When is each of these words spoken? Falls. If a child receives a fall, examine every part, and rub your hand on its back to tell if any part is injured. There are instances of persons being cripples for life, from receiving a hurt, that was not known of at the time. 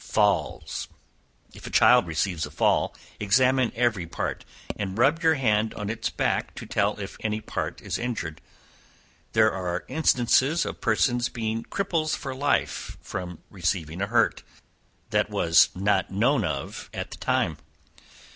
Falls. 0.03 0.87
If 1.53 1.67
a 1.67 1.69
child 1.69 2.07
receives 2.07 2.47
a 2.47 2.49
fall, 2.49 2.95
examine 3.19 3.71
every 3.75 4.07
part, 4.07 4.43
and 4.75 4.97
rub 4.97 5.21
your 5.21 5.35
hand 5.35 5.75
on 5.75 5.91
its 5.91 6.09
back 6.09 6.55
to 6.55 6.65
tell 6.65 6.97
if 6.99 7.17
any 7.19 7.39
part 7.39 7.81
is 7.83 7.99
injured. 7.99 8.41
There 9.33 9.51
are 9.53 9.85
instances 9.87 10.65
of 10.65 10.81
persons 10.81 11.29
being 11.29 11.65
cripples 11.65 12.15
for 12.17 12.33
life, 12.33 12.97
from 12.99 13.43
receiving 13.51 14.01
a 14.01 14.07
hurt, 14.07 14.41
that 15.11 15.29
was 15.29 15.69
not 15.75 16.09
known 16.09 16.43
of 16.43 16.89
at 16.95 17.11
the 17.11 17.17
time. 17.17 17.57